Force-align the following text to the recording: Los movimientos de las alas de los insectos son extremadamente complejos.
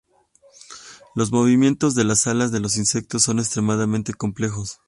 Los 1.13 1.31
movimientos 1.31 1.93
de 1.93 2.03
las 2.03 2.25
alas 2.25 2.51
de 2.51 2.59
los 2.59 2.75
insectos 2.75 3.21
son 3.21 3.37
extremadamente 3.37 4.15
complejos. 4.15 4.79